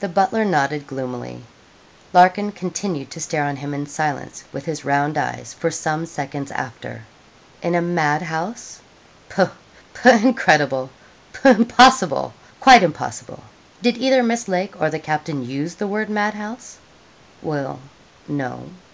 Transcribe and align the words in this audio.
The 0.00 0.10
butler 0.10 0.44
nodded 0.44 0.86
gloomily. 0.86 1.42
Larkin 2.12 2.52
continued 2.52 3.10
to 3.12 3.18
stare 3.18 3.44
on 3.44 3.56
him 3.56 3.72
in 3.72 3.86
silence, 3.86 4.44
with 4.52 4.66
his 4.66 4.84
round 4.84 5.16
eyes, 5.16 5.54
for 5.54 5.70
some 5.70 6.04
seconds 6.04 6.50
after. 6.52 7.04
'In 7.62 7.74
a 7.74 7.80
mad 7.80 8.20
house! 8.20 8.82
Pooh, 9.30 9.48
pooh! 9.94 10.10
incredible! 10.10 10.90
Pooh! 11.32 11.48
impossible 11.48 12.34
quite 12.60 12.82
impossible. 12.82 13.42
Did 13.80 13.96
either 13.96 14.22
Miss 14.22 14.48
Lake 14.48 14.74
or 14.78 14.90
the 14.90 14.98
captain 14.98 15.48
use 15.48 15.76
the 15.76 15.86
word 15.86 16.10
mad 16.10 16.34
house?' 16.34 16.76
'Well, 17.40 17.78
no.' 18.28 18.66